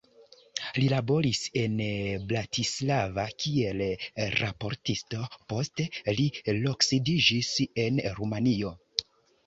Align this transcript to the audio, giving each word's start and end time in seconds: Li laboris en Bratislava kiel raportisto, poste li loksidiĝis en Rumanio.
Li 0.77 0.85
laboris 0.93 1.41
en 1.63 1.75
Bratislava 2.31 3.27
kiel 3.45 3.85
raportisto, 4.41 5.31
poste 5.55 5.89
li 6.21 6.29
loksidiĝis 6.67 7.57
en 7.89 8.07
Rumanio. 8.21 8.79